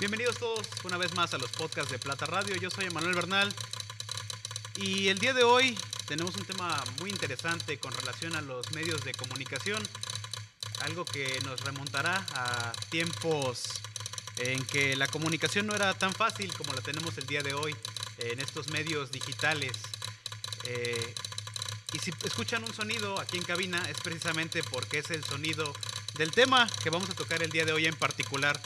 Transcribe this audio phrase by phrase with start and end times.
[0.00, 2.56] Bienvenidos todos una vez más a los podcasts de Plata Radio.
[2.56, 3.54] Yo soy Emanuel Bernal
[4.76, 5.76] y el día de hoy
[6.06, 9.86] tenemos un tema muy interesante con relación a los medios de comunicación,
[10.80, 13.64] algo que nos remontará a tiempos
[14.38, 17.76] en que la comunicación no era tan fácil como la tenemos el día de hoy
[18.20, 19.72] en estos medios digitales.
[20.64, 21.14] Eh,
[21.92, 25.70] y si escuchan un sonido aquí en cabina es precisamente porque es el sonido
[26.14, 28.58] del tema que vamos a tocar el día de hoy en particular.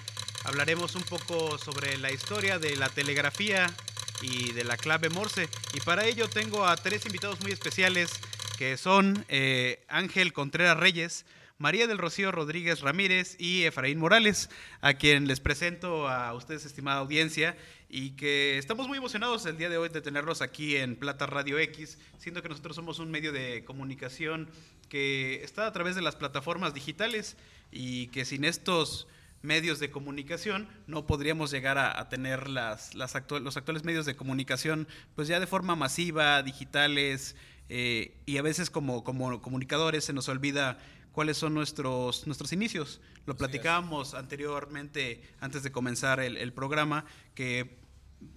[0.44, 3.74] Hablaremos un poco sobre la historia de la telegrafía
[4.20, 5.48] y de la clave Morse.
[5.72, 8.10] Y para ello tengo a tres invitados muy especiales
[8.58, 11.24] que son eh, Ángel Contreras Reyes,
[11.56, 14.50] María del Rocío Rodríguez Ramírez y Efraín Morales,
[14.82, 17.56] a quien les presento a ustedes, estimada audiencia,
[17.88, 21.58] y que estamos muy emocionados el día de hoy de tenerlos aquí en Plata Radio
[21.58, 24.50] X, siendo que nosotros somos un medio de comunicación
[24.90, 27.36] que está a través de las plataformas digitales
[27.72, 29.06] y que sin estos
[29.44, 34.88] medios de comunicación, no podríamos llegar a, tener las, las los actuales medios de comunicación,
[35.14, 37.36] pues ya de forma masiva, digitales,
[37.68, 40.78] eh, y a veces como, como comunicadores se nos olvida
[41.12, 43.00] cuáles son nuestros, nuestros inicios.
[43.26, 47.78] Lo platicábamos anteriormente, antes de comenzar el, programa, que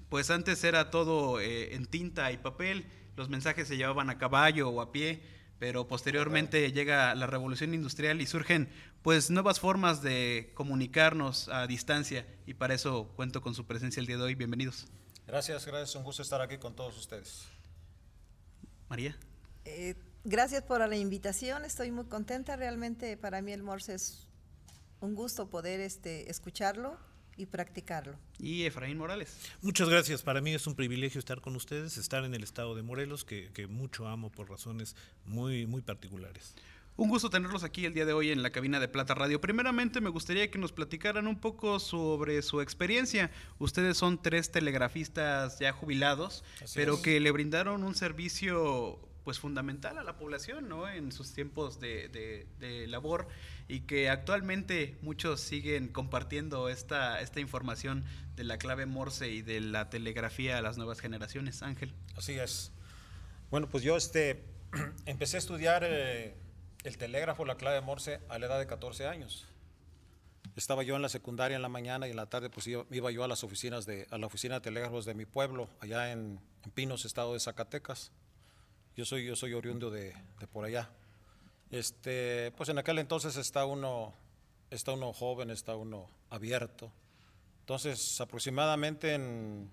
[0.10, 4.70] pues antes era todo eh, en tinta y papel, los mensajes se llevaban a caballo
[4.70, 5.22] o a pie,
[5.60, 8.70] pero posteriormente llega la revolución industrial y surgen
[9.02, 14.06] pues nuevas formas de comunicarnos a distancia y para eso cuento con su presencia el
[14.06, 14.36] día de hoy.
[14.36, 14.88] Bienvenidos.
[15.26, 17.46] Gracias, gracias, un gusto estar aquí con todos ustedes.
[18.90, 19.18] María.
[19.66, 24.28] Eh, gracias por la invitación, estoy muy contenta, realmente para mí el Morse es
[25.02, 26.98] un gusto poder este, escucharlo
[27.38, 28.18] y practicarlo.
[28.40, 29.38] Y Efraín Morales.
[29.62, 30.22] Muchas gracias.
[30.22, 33.50] Para mí es un privilegio estar con ustedes, estar en el estado de Morelos, que,
[33.54, 36.56] que mucho amo por razones muy, muy particulares.
[36.98, 39.40] Un gusto tenerlos aquí el día de hoy en la cabina de Plata Radio.
[39.40, 43.30] Primeramente me gustaría que nos platicaran un poco sobre su experiencia.
[43.60, 46.44] Ustedes son tres telegrafistas ya jubilados,
[46.74, 50.88] pero que le brindaron un servicio pues fundamental a la población, ¿no?
[50.88, 52.48] En sus tiempos de,
[52.88, 53.28] labor
[53.68, 58.06] y que actualmente muchos siguen compartiendo esta, esta información
[58.38, 61.62] de la clave Morse y de la telegrafía a las nuevas generaciones.
[61.62, 61.94] Ángel.
[62.16, 62.72] Así es.
[63.52, 64.46] Bueno, pues yo este,
[65.06, 65.84] empecé a estudiar...
[65.86, 66.34] Eh,
[66.86, 69.46] el telégrafo, la clave Morse, a la edad de 14 años.
[70.56, 73.26] Estaba yo en la secundaria en la mañana y en la tarde pues iba, yo
[73.26, 76.40] a las oficinas de, a la oficina de telégrafos de mi pueblo, allá en,
[76.74, 78.12] Pinos, estado de Zacatecas.
[78.98, 80.14] Yo soy, yo soy oriundo de,
[80.52, 80.90] por allá.
[81.72, 84.14] Este, pues en aquel entonces está uno,
[84.70, 86.92] está uno joven, está uno abierto.
[87.62, 89.70] Entonces, aproximadamente en,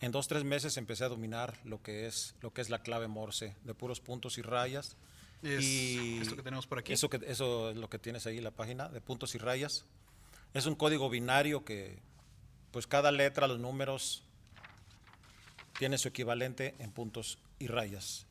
[0.00, 3.06] en dos, tres meses empecé a dominar lo que es, lo que es la clave
[3.06, 4.96] Morse, de puros puntos y rayas
[5.42, 6.92] y esto que tenemos por aquí.
[6.92, 9.84] Eso, que, eso es lo que tienes ahí, la página de puntos y rayas.
[10.54, 11.98] Es un código binario que,
[12.70, 14.22] pues cada letra, los números,
[15.78, 18.26] tiene su equivalente en puntos y rayas.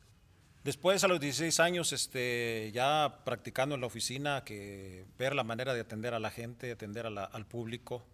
[0.64, 5.74] Después, a los 16 años, este, ya practicando en la oficina, que ver la manera
[5.74, 8.04] de atender a la gente, atender al público,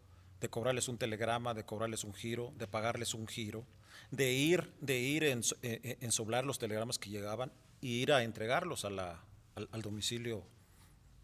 [0.41, 3.65] de cobrarles un telegrama, de cobrarles un giro, de pagarles un giro,
[4.11, 8.23] de ir, de ir en, en, en soblar los telegramas que llegaban y ir a
[8.23, 9.19] entregarlos al,
[9.83, 10.45] domicilio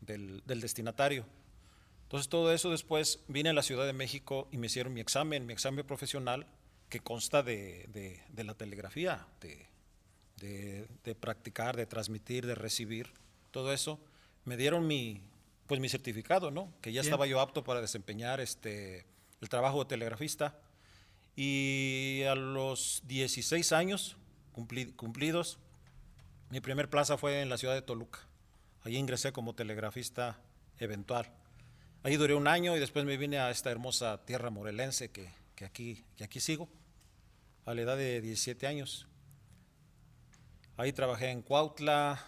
[0.00, 1.24] del, destinatario.
[2.04, 5.46] Entonces todo eso después vine a la Ciudad de México y me hicieron mi examen,
[5.46, 6.46] mi examen profesional
[6.88, 9.66] que consta de, la telegrafía, de,
[11.20, 13.12] practicar, de transmitir, de recibir,
[13.50, 14.00] todo eso.
[14.44, 15.22] Me dieron mi,
[15.66, 16.72] pues mi certificado, ¿no?
[16.80, 19.06] Que ya estaba yo apto para desempeñar este,
[19.40, 20.58] el trabajo de telegrafista.
[21.36, 24.16] Y a los 16 años
[24.52, 25.58] cumplidos,
[26.50, 28.20] mi primer plaza fue en la ciudad de Toluca.
[28.84, 30.38] Allí ingresé como telegrafista
[30.78, 31.32] eventual.
[32.02, 35.30] Allí duré un año y después me vine a esta hermosa tierra morelense que,
[35.64, 36.68] aquí, que aquí sigo,
[37.64, 39.08] a la edad de 17 años.
[40.76, 42.20] Ahí trabajé en Cuautla,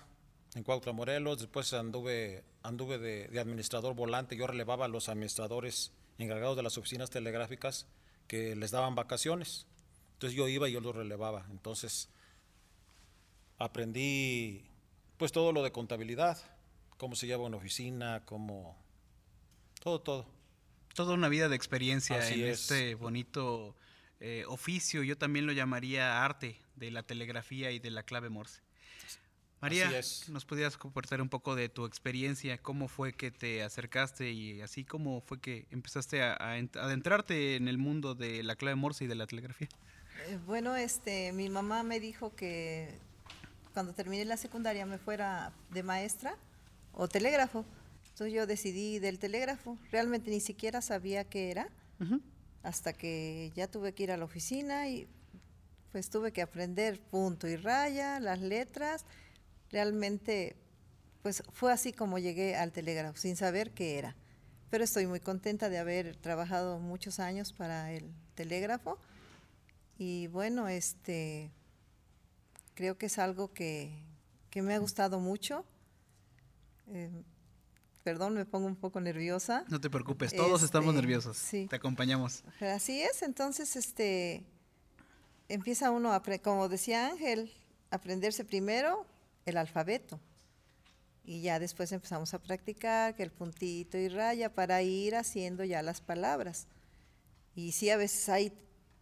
[0.54, 1.38] en Cuautla, Morelos.
[1.38, 4.36] Después anduve, anduve de, de, administrador volante.
[4.36, 7.86] Yo relevaba a los administradores encargados de las oficinas telegráficas
[8.28, 9.66] que les daban vacaciones.
[10.12, 11.44] Entonces yo iba y yo los relevaba.
[11.50, 12.08] Entonces
[13.58, 14.64] aprendí
[15.16, 16.38] pues todo lo de contabilidad,
[16.98, 18.76] cómo se lleva una oficina, cómo
[19.82, 20.26] todo, todo.
[20.94, 23.76] Toda una vida de experiencia en este bonito
[24.20, 28.60] eh, oficio, yo también lo llamaría arte de la telegrafía y de la clave Morse.
[29.60, 29.90] María,
[30.28, 32.58] ¿nos podrías compartir un poco de tu experiencia?
[32.58, 37.78] ¿Cómo fue que te acercaste y así cómo fue que empezaste a, adentrarte en el
[37.78, 39.68] mundo de la clave Morse y de la telegrafía?
[40.28, 42.98] Eh, bueno, este, mi mamá me dijo que
[43.72, 46.36] cuando terminé la secundaria me fuera de maestra
[46.92, 47.64] o telégrafo.
[48.10, 49.78] Entonces yo decidí del telégrafo.
[49.90, 51.68] Realmente ni siquiera sabía qué era.
[52.62, 55.06] hasta que ya tuve que ir a la oficina y
[55.96, 59.06] pues tuve que aprender punto y raya, las letras.
[59.70, 60.54] Realmente,
[61.22, 64.14] pues fue así como llegué al telégrafo, sin saber qué era.
[64.68, 68.98] Pero estoy muy contenta de haber trabajado muchos años para el telégrafo.
[69.96, 71.50] Y bueno, este
[72.74, 74.04] creo que es algo que,
[74.50, 75.64] que me ha gustado mucho.
[76.88, 77.08] Eh,
[78.04, 79.64] perdón, me pongo un poco nerviosa.
[79.68, 81.38] No te preocupes, todos estamos Este, nerviosos.
[81.38, 81.66] sí.
[81.70, 82.44] Te acompañamos.
[82.60, 84.44] Así es, entonces este
[85.48, 87.52] empieza uno a, como decía Ángel,
[87.90, 89.06] aprenderse primero
[89.44, 90.20] el alfabeto.
[91.24, 95.82] Y ya después empezamos a practicar que el puntito y raya para ir haciendo ya
[95.82, 96.68] las palabras.
[97.54, 98.52] Y sí, a veces hay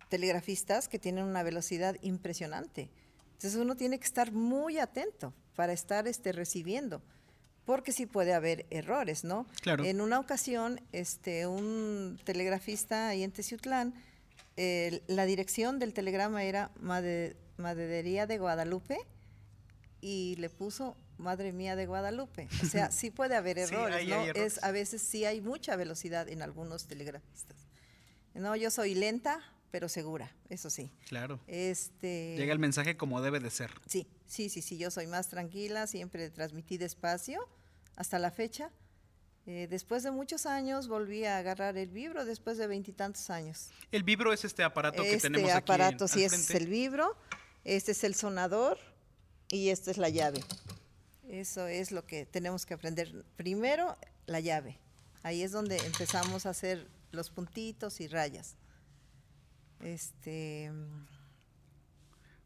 [0.09, 2.91] telegrafistas que tienen una velocidad impresionante.
[3.33, 7.03] Entonces uno tiene que estar muy atento para estar este, recibiendo,
[7.65, 9.47] porque sí puede haber errores, ¿no?
[9.61, 9.85] Claro.
[9.85, 13.95] En una ocasión, este, un telegrafista ahí en Teciutlán,
[14.57, 16.71] la dirección del telegrama era
[17.57, 18.99] Maderería de Guadalupe
[20.01, 22.49] y le puso Madre mía de Guadalupe.
[22.63, 24.23] O sea, sí puede haber errores, ¿no?
[24.23, 24.57] errores.
[24.57, 27.57] Es, a veces sí hay mucha velocidad en algunos telegrafistas.
[28.35, 29.41] No, yo soy lenta,
[29.71, 30.91] pero segura, eso sí.
[31.07, 31.41] Claro.
[31.47, 33.71] Este, Llega el mensaje como debe de ser.
[33.87, 37.49] Sí, sí, sí, sí, yo soy más tranquila, siempre transmití despacio
[37.97, 38.71] hasta la fecha.
[39.47, 43.69] Eh, después de muchos años volví a agarrar el vibro, después de veintitantos años.
[43.93, 45.59] El vibro es este aparato que este tenemos aquí.
[45.59, 46.57] aparato al sí es frente.
[46.57, 47.15] el vibro,
[47.65, 48.79] este es el sonador
[49.51, 50.41] y esta es la llave.
[51.29, 53.25] Eso es lo que tenemos que aprender.
[53.37, 53.97] Primero,
[54.27, 54.79] la llave.
[55.23, 58.57] Ahí es donde empezamos a hacer los puntitos y rayas.
[59.81, 60.71] Este,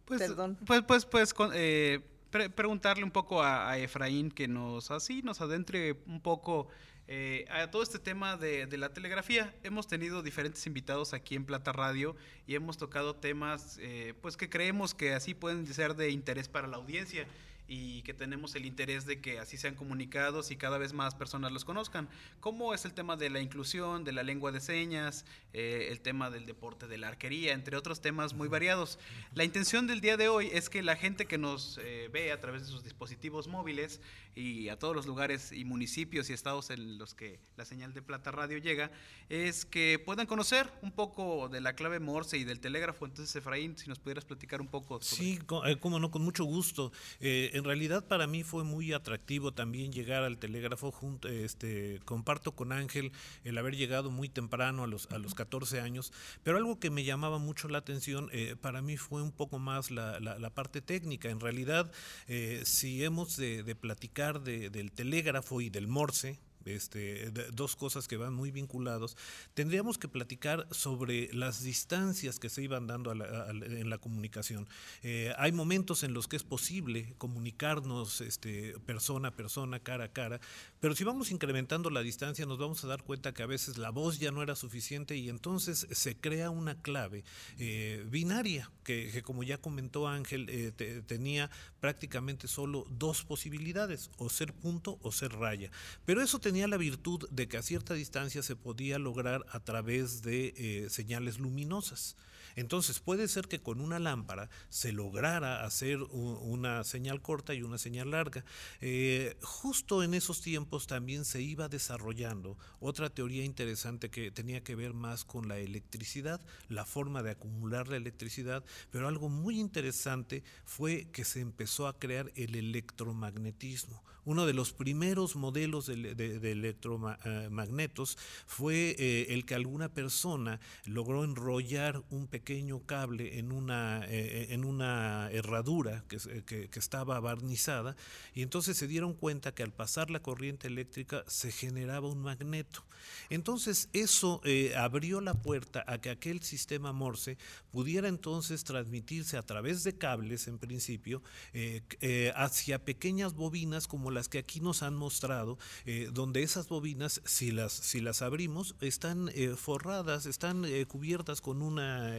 [0.05, 0.59] Pues, Perdón.
[0.67, 5.41] Pues, pues, pues, con- eh, pre- preguntarle un poco a, Efraín que nos así nos
[5.41, 6.69] adentre un poco
[7.07, 9.55] eh, a todo este tema de, de la telegrafía.
[9.63, 12.17] Hemos tenido diferentes invitados aquí en Plata Radio
[12.47, 16.67] y hemos tocado temas, eh, pues que creemos que así pueden ser de interés para
[16.67, 17.27] la audiencia
[17.69, 21.53] y que tenemos el interés de que así sean comunicados y cada vez más personas
[21.53, 22.09] los conozcan.
[22.41, 26.31] ¿Cómo es el tema de la inclusión, de la lengua de señas, eh, el tema
[26.31, 28.99] del deporte de la arquería, entre otros temas muy variados?
[29.35, 32.41] La intención del día de hoy es que la gente que nos eh, ve a
[32.41, 34.01] través de sus dispositivos móviles
[34.35, 38.01] y a todos los lugares y municipios y estados en los que la señal de
[38.01, 38.91] Plata Radio llega,
[39.29, 43.05] es que puedan conocer un poco de la clave Morse y del telégrafo.
[43.05, 46.45] Entonces, Efraín, si nos pudieras platicar un poco sobre Sí, eh, cómo no, con mucho
[46.45, 46.93] gusto.
[47.21, 50.91] Eh, en realidad para mí fue muy atractivo también llegar al telégrafo.
[50.91, 53.13] Junto, este, comparto con Ángel
[53.45, 56.13] el haber llegado muy temprano a los, a los 14 años,
[56.43, 59.91] pero algo que me llamaba mucho la atención eh, para mí fue un poco más
[59.91, 61.29] la, la- la parte técnica.
[61.31, 61.91] En realidad,
[62.27, 68.09] eh, si hemos de, de platicar de- del telégrafo y del morse, este, dos cosas
[68.09, 69.17] que van muy vinculados.
[69.55, 73.99] Tendríamos que platicar sobre las distancias que se iban dando a la- a en la
[73.99, 74.69] comunicación.
[75.03, 80.13] Eh, hay momentos en los que es posible comunicarnos este, persona a persona, cara a
[80.13, 80.41] cara,
[80.81, 83.91] pero si vamos incrementando la distancia nos vamos a dar cuenta que a veces la
[83.91, 87.25] voz ya no era suficiente y entonces se crea una clave
[87.59, 91.51] eh, binaria que, que como ya comentó Ángel eh, te- tenía
[91.81, 95.71] prácticamente solo dos posibilidades, o ser punto o ser raya.
[96.05, 100.23] Pero eso tenía la virtud de que a cierta distancia se podía lograr a través
[100.23, 102.17] de eh, señales luminosas.
[102.59, 107.79] Entonces puede ser que con una lámpara se lograra hacer una señal corta y una
[107.79, 108.45] señal larga.
[108.81, 114.75] Eh, justo en esos tiempos también se iba desarrollando otra teoría interesante que tenía que
[114.75, 120.43] ver más con la electricidad, la forma de acumular la electricidad, pero algo muy interesante
[120.65, 124.03] fue que se empezó a crear el electromagnetismo.
[124.25, 132.03] Uno de los primeros modelos de, electromagnetos fue eh, el que alguna persona logró enrollar
[132.11, 137.97] un pequeño cable en una, eh, en una herradura que, que- estaba barnizada
[138.35, 142.85] y entonces se dieron cuenta que al pasar la corriente eléctrica se generaba un magneto.
[143.31, 147.37] Entonces eso eh, abrió la puerta a que aquel sistema Morse
[147.73, 151.23] pudiera entonces transmitirse a través de cables en principio
[151.53, 157.21] eh, eh, hacia pequeñas bobinas como que aquí nos han mostrado, eh, donde esas bobinas,
[157.25, 162.17] si las, si las abrimos, están eh, forradas, están eh, cubiertas con, una,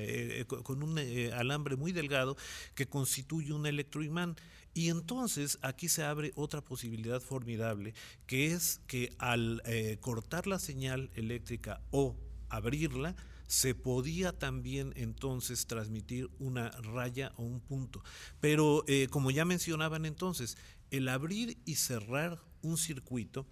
[0.48, 0.98] co- con un
[1.34, 2.38] alambre muy delgado
[2.76, 4.38] que constituye un electroimán.
[4.76, 7.96] Y entonces aquí se abre otra posibilidad formidable,
[8.28, 9.64] que es que al
[10.00, 12.16] cortar la señal eléctrica o
[12.50, 13.16] abrirla,
[13.48, 18.04] se podía también entonces transmitir una raya o un punto.
[18.40, 20.56] Pero como ya mencionaban entonces,
[20.92, 23.46] el abrir y cerrar un circuito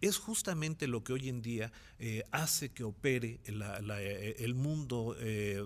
[0.00, 5.62] es justamente lo que hoy en día eh, hace que opere eh, el mundo eh,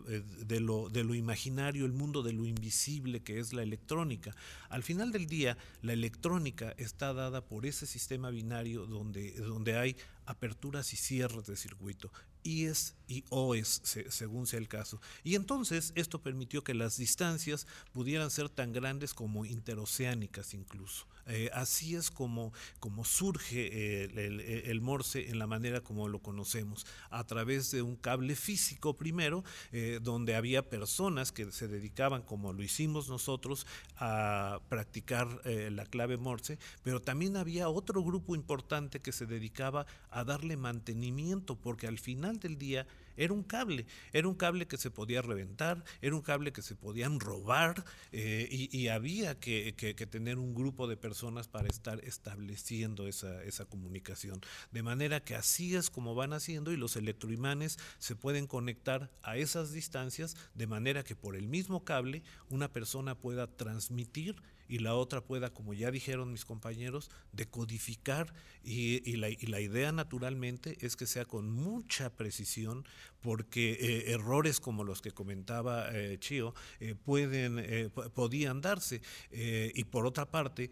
[0.46, 4.34] de, lo, de, lo, imaginario, el mundo de lo invisible que es la electrónica.
[4.68, 9.96] Al final del día, la electrónica está dada por ese sistema binario donde, donde hay
[10.26, 12.12] aperturas y cierres de circuito,
[12.44, 15.00] IES y OES, según sea el caso.
[15.24, 21.06] Y entonces esto permitió que las distancias pudieran ser tan grandes como interoceánicas incluso.
[21.26, 27.24] Eh, así es como, como surge el, Morse en la manera como lo conocemos, a
[27.24, 32.62] través de un cable físico primero, eh, donde había personas que se dedicaban, como lo
[32.62, 39.12] hicimos nosotros, a practicar eh, la clave Morse, pero también había otro grupo importante que
[39.12, 44.34] se dedicaba a darle mantenimiento, porque al final del día era un cable, era un
[44.34, 49.38] cable que se podía reventar, era un cable que se podían robar eh, y, había
[49.38, 49.72] que,
[50.10, 54.40] tener un grupo de personas para estar estableciendo esa, esa comunicación.
[54.70, 59.36] De manera que así es como van haciendo y los electroimanes se pueden conectar a
[59.36, 64.36] esas distancias de manera que por el mismo cable una persona pueda transmitir
[64.70, 70.96] y la otra pueda, como ya dijeron mis compañeros, decodificar y, la, idea naturalmente es
[70.96, 72.84] que sea con mucha precisión
[73.20, 80.06] porque eh, errores como los que comentaba eh, Chio eh, pueden, podían darse y por
[80.06, 80.70] otra parte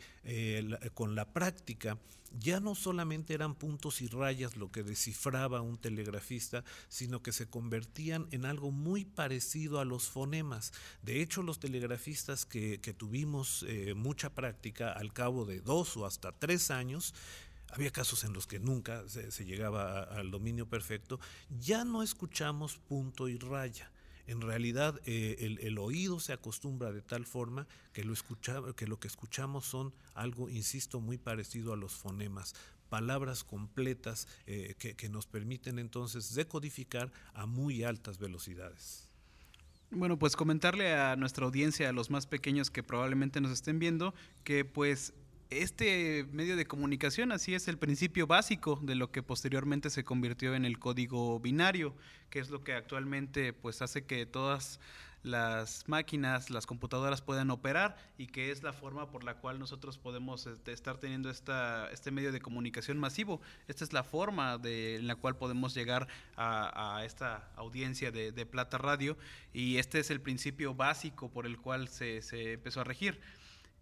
[0.95, 1.99] con la práctica
[2.38, 7.49] ya no solamente eran puntos y rayas lo que descifraba un telegrafista, sino que se
[7.49, 10.73] convertían en algo muy parecido a los fonemas.
[11.02, 16.32] De hecho, los telegrafistas que, tuvimos eh, mucha práctica al cabo de dos o hasta
[16.32, 17.14] tres años,
[17.70, 21.20] había casos en los que nunca se, llegaba al dominio perfecto,
[21.61, 23.90] ya no escuchamos punto y raya
[24.28, 28.14] en realidad eh, el, oído se acostumbra de tal forma que lo,
[28.76, 32.54] que que escuchamos son algo, insisto, muy parecido a los fonemas,
[32.90, 39.08] palabras completas eh, que, nos permiten entonces decodificar a muy altas velocidades.
[39.90, 44.14] Bueno, pues comentarle a nuestra audiencia, a los más pequeños que probablemente nos estén viendo,
[44.44, 45.14] que pues
[45.50, 50.55] este medio de comunicación así es el principio básico de lo que posteriormente se convirtió
[50.55, 51.95] en el código binario,
[52.31, 54.78] que es lo que actualmente pues hace que todas
[55.23, 59.99] las máquinas, las computadoras puedan operar y que es la forma por la cual nosotros
[59.99, 63.40] podemos este, estar teniendo esta, este medio de comunicación masivo.
[63.67, 68.78] Esta es la forma de, en la cual podemos llegar a, esta audiencia de, Plata
[68.78, 69.19] Radio
[69.52, 73.21] y este es el principio básico por el cual se, se empezó a regir.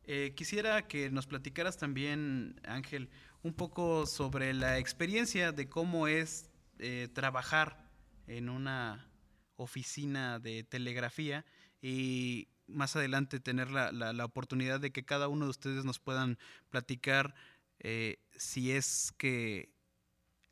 [0.07, 3.11] Eh, quisiera que nos platicaras también, Ángel,
[3.43, 6.49] un poco sobre la experiencia de cómo es
[6.79, 7.91] eh, trabajar
[8.29, 9.11] en una
[9.57, 11.45] oficina de telegrafía
[11.83, 16.39] y más adelante tener la, oportunidad de que cada uno de ustedes nos puedan
[16.71, 17.35] platicar
[17.79, 19.71] eh, si es que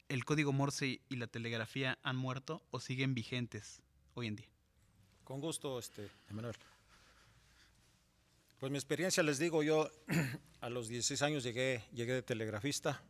[0.08, 3.82] el código Morse y la telegrafía han muerto o siguen vigentes
[4.14, 4.48] hoy en día.
[5.24, 6.54] Con gusto, este, Emanuel.
[8.58, 9.90] Pues mi experiencia, les digo, yo
[10.60, 13.02] a los 16 años llegué, llegué de telegrafista.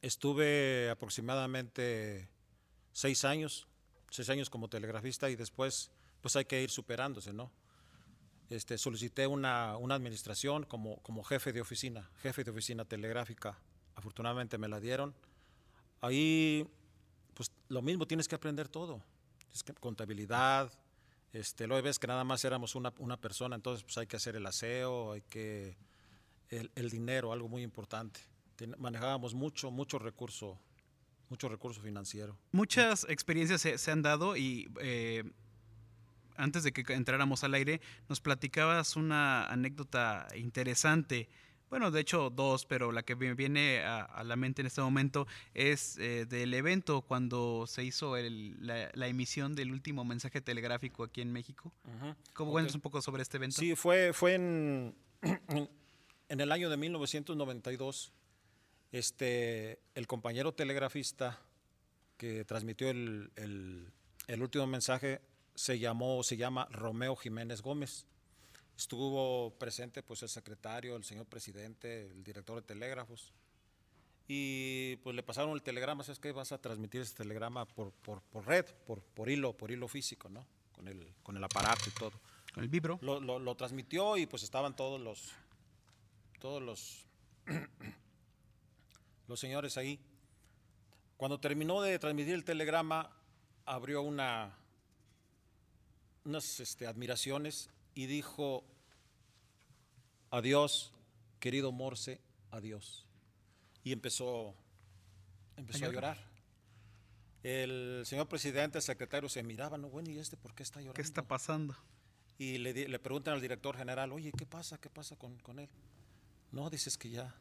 [0.00, 2.28] Estuve aproximadamente
[2.92, 3.66] seis años,
[4.10, 7.50] seis años como telegrafista y después pues hay que ir superándose, ¿no?
[8.48, 13.58] Este, solicité una, una administración como, como jefe de oficina, jefe de oficina telegráfica.
[13.96, 15.14] Afortunadamente me la dieron.
[16.00, 16.68] Ahí,
[17.34, 19.02] pues lo mismo, tienes que aprender todo.
[19.52, 20.72] Es que contabilidad,
[21.38, 24.46] este, luego ves que nada más éramos una, persona, entonces pues hay que hacer el
[24.46, 25.76] aseo, hay que
[26.48, 28.20] el, el dinero, algo muy importante.
[28.78, 30.58] manejábamos mucho, mucho recurso,
[31.28, 32.38] mucho recurso financiero.
[32.52, 35.24] Muchas experiencias se, se han dado y eh,
[36.36, 41.28] antes de que entráramos al aire nos platicabas una anécdota interesante
[41.70, 45.26] bueno, de hecho dos, pero la que me viene a, la mente en este momento
[45.54, 51.32] es eh, del evento cuando se hizo la, emisión del último mensaje telegráfico aquí en
[51.32, 51.72] México.
[52.34, 52.66] ¿Cómo okay.
[52.72, 53.58] un poco sobre este evento?
[53.58, 54.94] Sí, fue, fue en,
[56.28, 58.12] en el año de 1992.
[58.92, 61.40] Este, el compañero telegrafista
[62.16, 63.30] que transmitió el,
[64.26, 65.20] el último mensaje
[65.54, 68.06] se llamó, se llama Romeo Jiménez Gómez.
[68.76, 73.32] Estuvo presente pues el secretario, el señor presidente, el director de telégrafos.
[74.28, 76.32] Y pues le pasaron el telegrama, ¿sabes qué?
[76.32, 80.28] Vas a transmitir ese telegrama por, por, por red, por, por hilo, por hilo físico,
[80.28, 80.46] ¿no?
[80.72, 82.20] Con el, con el aparato y todo.
[82.52, 82.98] Con el vibro.
[83.02, 85.32] Lo, lo, lo transmitió y pues estaban todos los,
[86.38, 87.06] todos los,
[89.28, 90.00] los señores ahí.
[91.16, 93.10] Cuando terminó de transmitir el telegrama,
[93.64, 94.54] abrió una,
[96.24, 98.62] unas este, admiraciones y dijo,
[100.30, 100.92] adiós,
[101.40, 102.20] querido Morse,
[102.52, 103.04] adiós.
[103.82, 104.54] y empezó,
[105.56, 106.18] empezó ¿A llorar.
[107.42, 110.94] El señor presidente, el secretario se miraba, no, bueno, ¿y este por qué está llorando?
[110.94, 111.76] ¿Qué está pasando?
[112.38, 114.78] Y le, le preguntan al director general, oye, ¿qué pasa?
[114.78, 115.68] ¿Qué pasa con, con él?
[116.52, 117.34] No, dices que ya,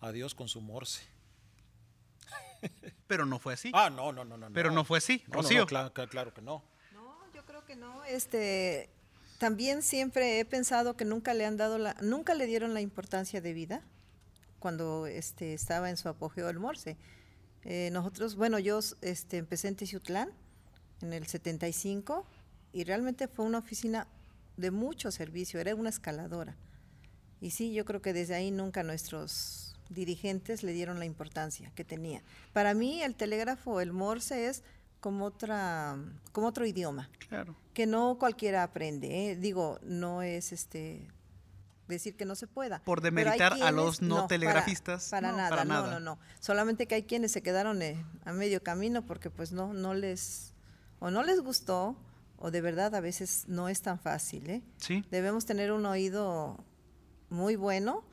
[0.00, 1.02] adiós con su morse.
[3.06, 3.70] Pero no fue así.
[3.74, 4.52] Ah, no, no, no, no.
[4.52, 5.60] Pero no fue así, No, Rocío.
[5.60, 6.62] no, claro, claro- claro que no.
[6.92, 8.04] No, yo creo que no.
[8.04, 8.90] Este,
[9.38, 13.52] también siempre he pensado que nunca le han dado nunca le dieron la importancia de
[13.52, 13.82] vida
[14.58, 16.96] cuando este, estaba en su apogeo el Morse.
[17.64, 20.30] Eh, nosotros, bueno, yo este, empecé en Teciutlán
[21.02, 22.26] en el 75
[22.72, 24.08] y realmente fue una oficina
[24.56, 26.56] de mucho servicio, era una escaladora.
[27.40, 31.84] Y sí, yo creo que desde ahí nunca nuestros dirigentes le dieron la importancia que
[31.84, 32.22] tenía.
[32.52, 34.64] Para mí el telégrafo, el Morse es
[35.00, 35.96] como otra,
[36.32, 37.54] como otro idioma Claro.
[37.74, 39.30] que no cualquiera aprende.
[39.30, 39.36] ¿eh?
[39.36, 41.08] Digo, no es este
[41.86, 42.80] decir que no se pueda.
[42.84, 46.18] Por demeritar a los no telegrafistas, Para, no, nada, para no, no, no.
[46.40, 50.52] Solamente que hay quienes se quedaron eh, a medio camino porque pues no, no les,
[50.98, 51.96] o no les gustó,
[52.36, 54.62] o de verdad a veces no es tan fácil, ¿eh?
[54.76, 55.02] Sí.
[55.10, 56.62] Debemos tener un oído
[57.30, 58.04] muy bueno,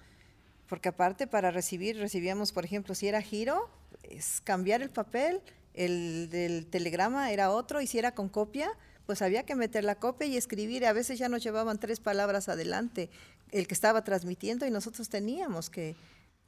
[0.68, 3.70] porque aparte para recibir, recibíamos, por ejemplo, si era giro,
[4.04, 5.42] es cambiar el papel,
[5.76, 8.70] el del telegrama era otro, y si era con copia,
[9.06, 10.86] pues había que meter la copia y escribir.
[10.86, 13.10] A veces ya nos llevaban tres palabras adelante
[13.52, 15.96] el que estaba transmitiendo y nosotros teníamos que,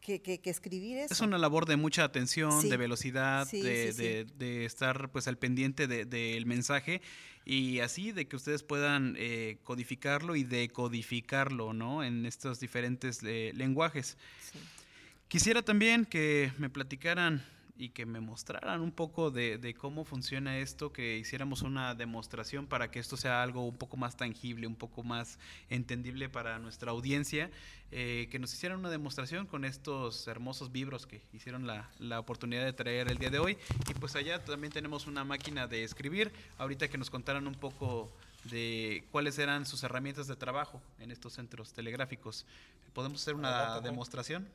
[0.01, 1.13] que, que- que escribir eso.
[1.13, 2.69] Es una labor de mucha atención, Sí.
[2.69, 7.01] de velocidad, Sí, de, sí, de- de estar pues al pendiente de- del mensaje
[7.45, 12.03] y así de que ustedes puedan eh, codificarlo y decodificarlo, ¿no?
[12.03, 14.17] En estos diferentes eh, lenguajes.
[15.27, 17.43] Quisiera también que me platicaran
[17.77, 22.67] y que me mostraran un poco de, de cómo funciona esto, que hiciéramos una demostración
[22.67, 26.91] para que esto sea algo un poco más tangible, un poco más entendible para nuestra
[26.91, 27.51] audiencia,
[27.91, 32.65] eh, que nos hicieran una demostración con estos hermosos vibros que hicieron la, la oportunidad
[32.65, 33.57] de traer el día de hoy.
[33.89, 38.11] Y pues allá también tenemos una máquina de escribir, ahorita que nos contaran un poco
[38.45, 42.45] de cuáles eran sus herramientas de trabajo en estos centros telegráficos.
[42.93, 44.47] ¿Podemos hacer una demostración?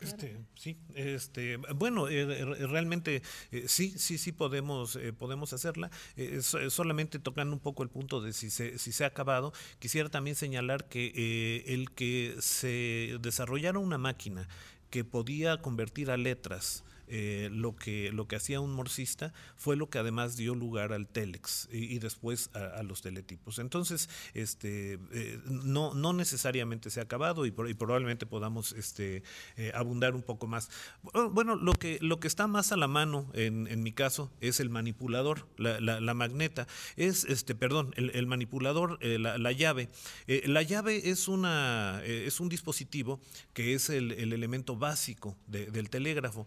[0.00, 5.90] Este, sí, este, bueno, eh, eh, realmente eh, sí, sí, sí podemos, eh, podemos hacerla.
[6.16, 9.54] Eh, so- solamente tocando un poco el punto de si se, si se ha acabado,
[9.78, 14.48] quisiera también señalar que eh, el que se desarrollara una máquina
[14.90, 19.88] que podía convertir a letras eh, lo, que, lo que hacía un morsista fue lo
[19.90, 23.58] que además dio lugar al telex y, después a, los teletipos.
[23.58, 29.22] Entonces, este, eh, no, no necesariamente se ha acabado y, probablemente podamos este,
[29.56, 30.70] eh, abundar un poco más.
[31.02, 34.60] Bu- Bueno, lo que, lo que está más a la mano en, mi caso es
[34.60, 36.66] el manipulador, la, la- la magneta.
[36.96, 39.88] Es, este, perdón, el, manipulador, la, la llave.
[40.26, 43.20] La llave es, una, es un dispositivo
[43.54, 46.46] que es el, el elemento básico de- del telégrafo.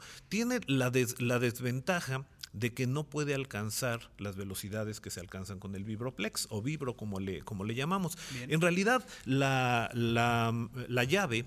[0.67, 5.75] La, des- la desventaja de que no puede alcanzar las velocidades que se alcanzan con
[5.75, 8.17] el vibroplex o vibro como le, como le llamamos.
[8.33, 8.51] Bien.
[8.51, 11.45] En realidad, la, la, la llave...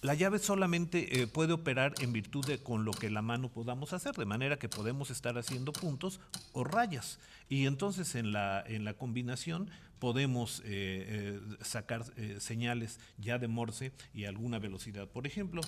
[0.00, 3.92] La llave solamente eh, puede operar en virtud de con lo que la mano podamos
[3.92, 6.20] hacer, de manera que podemos estar haciendo puntos
[6.52, 7.18] o rayas.
[7.48, 12.04] Y entonces en la, en la combinación podemos eh, eh, sacar
[12.38, 15.08] señales ya de Morse y alguna velocidad.
[15.08, 15.62] Por ejemplo,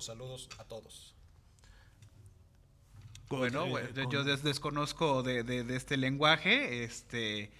[0.00, 1.14] Saludos a todos.
[3.28, 3.66] Bueno,
[4.10, 7.50] yo des- desconozco de, de- de este lenguaje, este,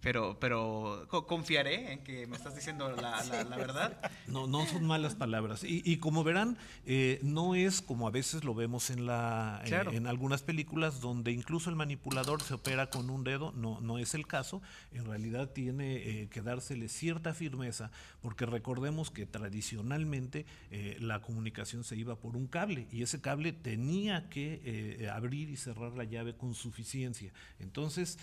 [0.00, 3.98] pero, pero co- confiaré en que me estás diciendo la, la- la verdad.
[4.26, 5.64] No, no son malas palabras.
[5.64, 9.68] Y, y como verán, eh, no es como a veces lo vemos en, la, eh,
[9.92, 13.52] en algunas películas donde incluso el manipulador se opera con un dedo.
[13.52, 14.62] No, no es el caso.
[14.92, 17.90] En realidad tiene eh, que dársele cierta firmeza
[18.22, 23.52] porque recordemos que tradicionalmente eh, la comunicación se iba por un cable y ese cable
[23.52, 27.32] tenía que eh, abrir y cerrar la llave con suficiencia.
[27.58, 28.18] Entonces,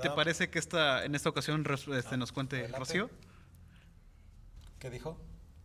[0.00, 1.64] te parece que esta, en esta ocasión
[1.96, 2.78] este, nos cuente Adelante.
[2.78, 3.10] Rocío.
[4.78, 5.18] ¿Qué dijo?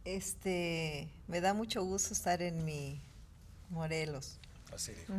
[0.04, 3.02] Este, me da mucho gusto estar en mi
[3.70, 4.38] Morelos.
[4.74, 5.14] Así dijo.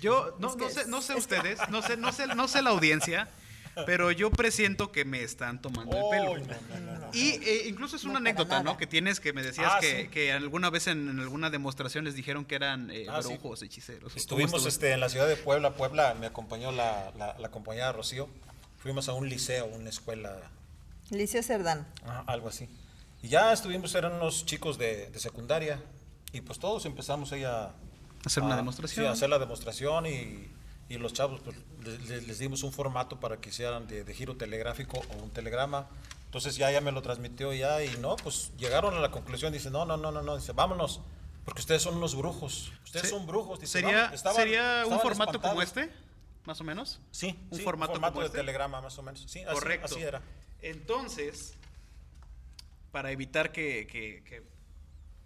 [0.00, 3.28] Yo no, no sé, no sé ustedes, no sé, no sé, no sé la audiencia,
[3.86, 6.34] pero yo presiento que me están tomando el pelo.
[6.36, 7.10] Ay, no, no, no, no.
[7.12, 8.76] Y eh, incluso es No, una anécdota, ¿no?
[8.78, 10.08] Que tienes que me decías Ah, que, sí.
[10.08, 13.28] que alguna vez en, en alguna demostración les dijeron que eran eh, Ah, sí.
[13.28, 14.12] brujos, hechiceros.
[14.12, 15.74] ¿Cómo Estuvimos este, en la ciudad de Puebla.
[15.74, 18.28] Puebla me acompañó la, la, la compañera Rocío.
[18.82, 20.38] Fuimos a un liceo, una escuela,
[21.10, 21.86] Liceo Cerdán.
[22.04, 22.68] ajá, algo así.
[23.22, 25.80] Y ya estuvimos, eran unos chicos de, de secundaria,
[26.32, 27.72] y pues todos empezamos ahí a...
[28.24, 29.04] Hacer una a- demostración.
[29.04, 30.48] Sí, a hacer la demostración y,
[30.88, 34.14] y los chavos pues, le- le- les, dimos un formato para que hicieran de, de
[34.14, 35.88] giro telegráfico o un telegrama.
[36.26, 39.70] Entonces ya, ya me lo transmitió ya y no, pues llegaron a la conclusión, dice,
[39.70, 41.00] no, no, no, no, no, dice, vámonos,
[41.44, 43.60] porque ustedes son unos brujos, ustedes Se- son brujos.
[43.60, 44.06] Dice, ¿Sería.
[44.06, 45.90] Estaban- ¿sería un estaban formato como espantados.
[45.92, 46.11] este?
[46.44, 47.00] Más o menos.
[47.12, 48.38] Sí, un sí, formato, un formato como de este.
[48.38, 49.20] telegrama más o menos.
[49.28, 49.86] Sí, así- Correcto.
[49.86, 50.20] Así, era.
[50.60, 51.54] Entonces,
[52.90, 54.42] para evitar que, que- que,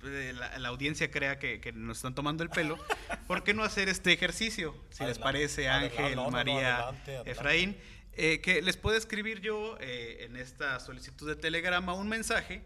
[0.04, 2.78] eh, la, la audiencia crea que, que nos están tomando el pelo,
[3.26, 4.72] ¿por qué no hacer este ejercicio?
[4.90, 7.30] Si les Adelante, parece, adelante, Ángel, no, no, no, María, adelante, adelante.
[7.30, 7.76] Efraín,
[8.12, 12.62] eh, que les puedo escribir yo eh, en esta solicitud de telegrama un mensaje,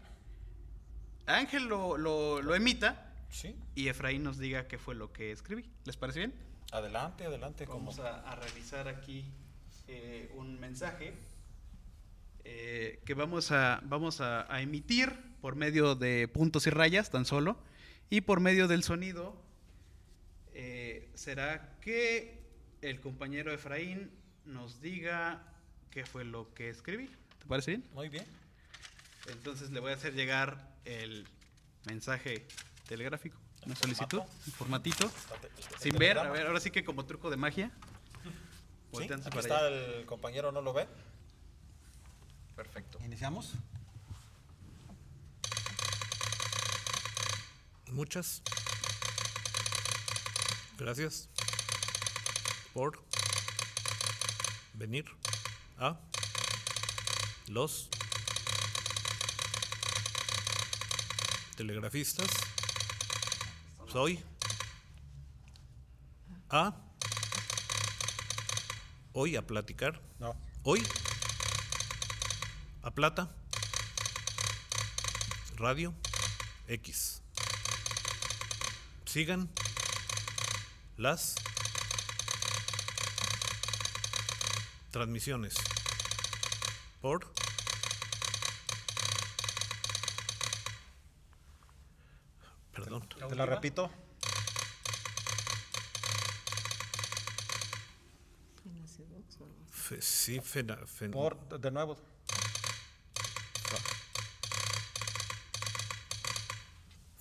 [1.25, 5.63] Ángel lo, lo- lo emita Sí, y Efraín nos diga qué fue lo que escribí.
[5.85, 6.33] ¿Les parece bien?
[6.71, 7.65] Adelante, adelante.
[7.65, 9.25] Vamos a, a revisar aquí
[9.87, 11.13] eh, un mensaje
[12.43, 17.25] eh, que vamos, a, vamos a, a emitir por medio de puntos y rayas tan
[17.25, 17.57] solo
[18.09, 19.35] y por medio del sonido
[20.53, 22.41] eh, será que
[22.81, 24.11] el compañero Efraín
[24.45, 25.43] nos diga
[25.91, 27.07] qué fue lo que escribí.
[27.39, 27.85] ¿Te parece bien?
[27.93, 28.25] Muy bien.
[29.27, 31.27] Entonces le voy a hacer llegar el
[31.85, 32.45] mensaje
[32.87, 35.11] telegráfico, una ¿El solicitud, un formatito.
[35.79, 37.71] Sin ver, a ver, ahora sí que como truco de magia.
[38.23, 38.29] Sí,
[38.91, 39.75] Volteanse aquí para está allá.
[39.99, 40.87] el compañero, ¿no lo ve?
[42.55, 42.99] Perfecto.
[43.05, 43.53] ¿Iniciamos?
[47.91, 48.41] Muchas
[50.77, 51.29] gracias
[52.73, 53.03] por
[54.73, 55.05] venir
[55.77, 55.99] a
[57.47, 57.89] los
[61.57, 62.29] telegrafistas.
[63.91, 64.23] Soy
[66.49, 66.73] a
[69.11, 70.01] hoy a platicar.
[70.17, 70.33] No.
[70.63, 70.81] Hoy
[72.83, 73.35] a plata.
[75.57, 75.93] Radio
[76.69, 77.21] X.
[79.03, 79.49] Sigan
[80.95, 81.35] las
[84.91, 85.55] transmisiones
[87.01, 87.29] por
[93.29, 93.89] Te la repito.
[99.69, 101.97] Fe- sí fena- fen- Por, de nuevo.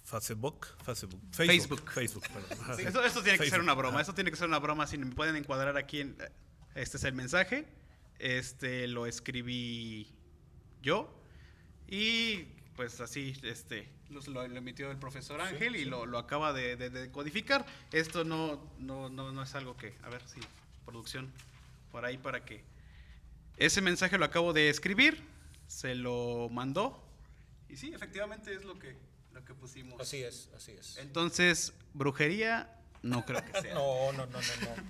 [0.05, 1.91] Facebook Facebook Facebook.
[1.93, 2.59] Facebook perdón.
[2.63, 2.75] Ajá.
[2.77, 4.01] Sí, Eso, esto tiene que ser Facebook, una broma.
[4.01, 4.87] Esto tiene que ser una broma.
[4.87, 6.17] Si me pueden encuadrar aquí en.
[6.75, 7.69] Este es el mensaje.
[8.19, 10.13] Este lo escribí
[10.83, 11.17] yo.
[11.87, 12.49] Y
[12.81, 13.87] pues así, este.
[14.09, 17.66] Lo, lo emitió el profesor Ángel y Lo, lo acaba de, de- de codificar.
[17.93, 19.95] Esto no, no, no, no es algo que.
[20.03, 20.40] A ver si.
[20.87, 21.31] Producción.
[21.93, 22.64] Por ahí para que.
[23.59, 25.23] Ese mensaje lo acabo de escribir.
[25.66, 27.05] Se lo mandó.
[27.69, 28.97] Y sí, efectivamente es lo que,
[29.35, 30.01] lo que pusimos.
[30.01, 30.97] Así es, así es.
[30.97, 33.75] Entonces, brujería, no creo que sea.
[33.75, 34.38] No, no, no, no.
[34.40, 34.83] no.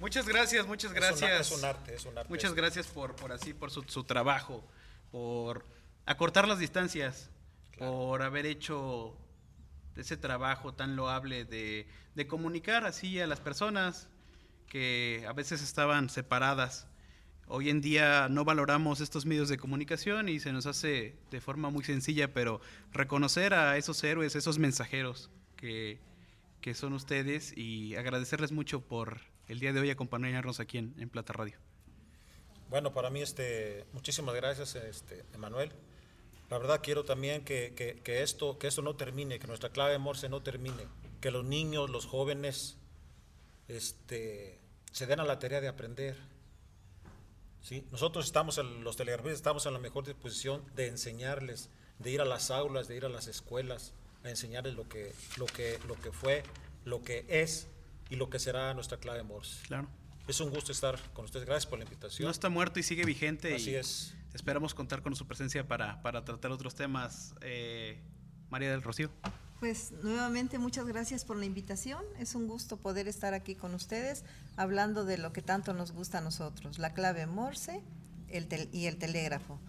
[0.00, 1.52] Muchas gracias, muchas Es un- gracias.
[1.52, 2.28] Es un, arte, es un arte.
[2.28, 4.64] Muchas gracias por, por así, por su, su trabajo,
[5.12, 5.64] por
[6.06, 7.30] acortar las distancias,
[7.78, 9.16] por haber hecho
[9.96, 14.08] ese trabajo tan loable de, de comunicar así a las personas
[14.68, 16.86] que a veces estaban separadas.
[17.46, 21.70] Hoy en día no valoramos estos medios de comunicación y se nos hace de forma
[21.70, 22.60] muy sencilla, pero
[22.92, 26.00] reconocer a esos héroes, esos mensajeros que,
[26.60, 31.10] que son ustedes y agradecerles mucho por el día de hoy acompañarnos aquí en, en
[31.10, 31.58] Plata Radio.
[32.70, 35.72] Bueno, para mí, este, muchísimas gracias, este, Emanuel.
[36.52, 39.92] La verdad quiero también que, que- que esto, que esto no termine, que nuestra clave
[39.92, 40.86] de Morse no termine,
[41.22, 42.76] que los niños, los jóvenes,
[43.68, 44.58] este,
[44.90, 46.16] se den a la tarea de aprender.
[47.62, 47.86] ¿sí?
[47.90, 52.26] Nosotros estamos, en, los telegrafistas estamos en la mejor disposición de enseñarles, de ir a
[52.26, 56.12] las aulas, de ir a las escuelas, a enseñarles lo que, lo que, lo que
[56.12, 56.42] fue,
[56.84, 57.66] lo que es
[58.10, 59.66] y lo que será nuestra clave Morse.
[59.68, 59.88] Claro.
[60.28, 61.46] Es un gusto estar con ustedes.
[61.46, 62.26] Gracias por la invitación.
[62.26, 63.54] No está muerto y sigue vigente.
[63.54, 64.14] Así y es.
[64.34, 67.34] Esperamos contar con su presencia para, para tratar otros temas.
[67.40, 68.00] Eh,
[68.50, 69.10] María del Rocío.
[69.60, 72.04] Pues nuevamente muchas gracias por la invitación.
[72.18, 74.24] Es un gusto poder estar aquí con ustedes
[74.56, 77.82] hablando de lo que tanto nos gusta a nosotros, la clave Morse
[78.28, 79.60] el y el telégrafo.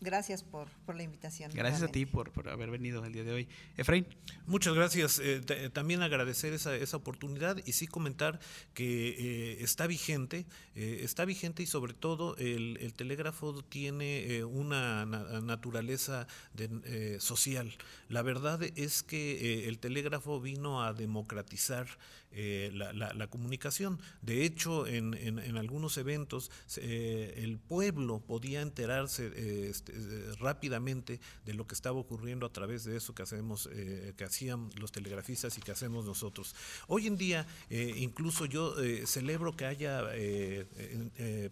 [0.00, 1.50] Gracias por, por la invitación.
[1.54, 3.48] Gracias a ti por, por haber venido el día de hoy.
[3.76, 4.06] Efraín.
[4.46, 5.20] Muchas gracias.
[5.22, 5.40] Eh,
[5.72, 8.40] también agradecer esa, esa oportunidad y sí comentar
[8.74, 14.44] que eh, está vigente, eh, está vigente y sobre todo el, el telégrafo tiene eh,
[14.44, 17.72] una na- naturaleza de, eh, social.
[18.08, 19.32] La verdad es que
[19.64, 21.86] eh, el telégrafo vino a democratizar
[22.32, 23.98] eh, la, comunicación.
[24.22, 29.92] De hecho, en, algunos eventos eh, el pueblo podía enterarse eh, este,
[30.38, 33.68] rápidamente de lo que estaba ocurriendo a través de eso que hacemos,
[34.16, 36.54] que hacían los telegrafistas y que hacemos nosotros.
[36.86, 38.74] Hoy en día, incluso yo
[39.06, 40.04] celebro que haya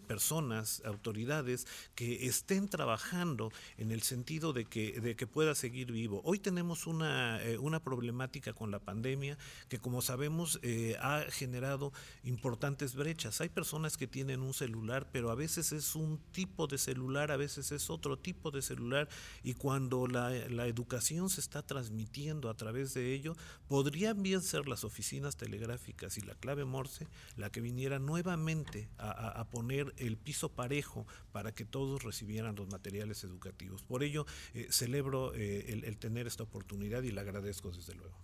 [0.07, 6.21] personas, autoridades que estén trabajando en el sentido de que, de que pueda seguir vivo.
[6.23, 9.37] Hoy tenemos una, una problemática con la pandemia
[9.67, 11.91] que, como sabemos, eh, ha generado
[12.23, 13.41] importantes brechas.
[13.41, 17.37] Hay personas que tienen un celular, pero a veces es un tipo de celular, a
[17.37, 19.09] veces es otro tipo de celular,
[19.43, 23.35] y cuando la, la educación se está transmitiendo a través de ello,
[23.67, 29.47] podrían bien ser las oficinas telegráficas y la clave Morse la que viniera nuevamente a,
[29.49, 33.81] poner el piso parejo para que todos recibieran los materiales educativos.
[33.83, 38.17] Por ello, eh, celebro eh, el, el tener esta oportunidad y le agradezco desde luego.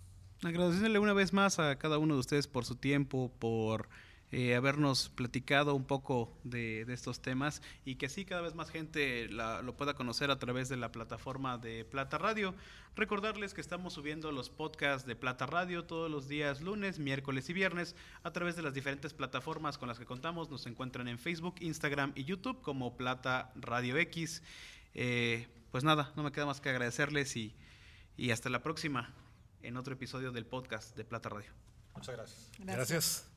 [0.44, 3.88] Agradeciéndole una vez más a cada uno de ustedes por su tiempo, por
[4.32, 9.30] eh, habernos platicado un poco de, estos temas y que así cada vez más gente
[9.30, 12.54] la- lo pueda conocer a través de la plataforma de Plata Radio.
[12.98, 17.54] Recordarles que estamos subiendo los podcasts de Plata Radio todos los días lunes, miércoles y
[17.54, 20.50] viernes a través de las diferentes plataformas con las que contamos.
[20.50, 24.44] Nos encuentran en Facebook, Instagram y YouTube como Plata Radio X.
[24.96, 27.54] Eh, pues nada, no me queda más que agradecerles y
[28.32, 29.14] hasta la próxima
[29.66, 31.52] en otro episodio del podcast de Plata Radio.
[31.96, 32.52] Muchas gracias.
[32.60, 33.35] Gracias.